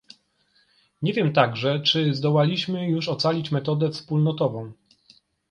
Nie 1.01 1.13
wiem 1.13 1.33
także, 1.33 1.79
czy 1.79 2.15
zdołaliśmy 2.15 2.89
już 2.89 3.09
ocalić 3.09 3.51
metodę 3.51 3.91
wspólnotową 3.91 4.71